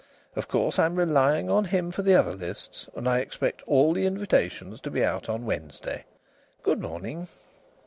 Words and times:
Of 0.35 0.47
course, 0.47 0.79
I'm 0.79 0.95
relying 0.95 1.47
on 1.51 1.65
him 1.65 1.91
for 1.91 2.01
the 2.01 2.15
other 2.15 2.33
lists, 2.33 2.89
and 2.95 3.07
I 3.07 3.19
expect 3.19 3.61
all 3.67 3.93
the 3.93 4.07
invitations 4.07 4.81
to 4.81 4.89
be 4.89 5.05
out 5.05 5.29
on 5.29 5.45
Wednesday. 5.45 6.05
Good 6.63 6.81
morning." 6.81 7.27